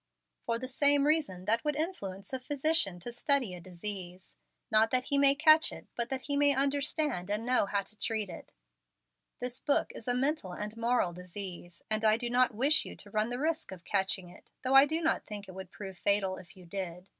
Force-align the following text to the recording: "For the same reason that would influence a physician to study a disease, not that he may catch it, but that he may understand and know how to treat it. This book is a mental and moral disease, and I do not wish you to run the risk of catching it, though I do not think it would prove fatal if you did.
"For 0.47 0.57
the 0.57 0.67
same 0.67 1.05
reason 1.05 1.45
that 1.45 1.63
would 1.63 1.75
influence 1.75 2.33
a 2.33 2.39
physician 2.39 2.99
to 3.01 3.11
study 3.11 3.53
a 3.53 3.61
disease, 3.61 4.35
not 4.71 4.89
that 4.89 5.03
he 5.03 5.19
may 5.19 5.35
catch 5.35 5.71
it, 5.71 5.85
but 5.95 6.09
that 6.09 6.23
he 6.23 6.35
may 6.35 6.55
understand 6.55 7.29
and 7.29 7.45
know 7.45 7.67
how 7.67 7.83
to 7.83 7.95
treat 7.99 8.27
it. 8.27 8.51
This 9.39 9.59
book 9.59 9.91
is 9.93 10.07
a 10.07 10.15
mental 10.15 10.53
and 10.53 10.75
moral 10.75 11.13
disease, 11.13 11.83
and 11.87 12.03
I 12.03 12.17
do 12.17 12.31
not 12.31 12.55
wish 12.55 12.83
you 12.83 12.95
to 12.95 13.11
run 13.11 13.29
the 13.29 13.37
risk 13.37 13.71
of 13.71 13.85
catching 13.85 14.27
it, 14.27 14.49
though 14.63 14.73
I 14.73 14.87
do 14.87 15.03
not 15.03 15.27
think 15.27 15.47
it 15.47 15.51
would 15.51 15.69
prove 15.69 15.99
fatal 15.99 16.37
if 16.37 16.57
you 16.57 16.65
did. 16.65 17.09